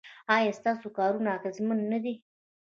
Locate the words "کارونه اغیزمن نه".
0.97-1.99